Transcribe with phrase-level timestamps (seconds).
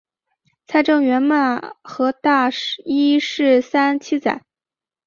[0.65, 2.49] 蔡正元骂何大
[2.83, 4.41] 一是三七仔。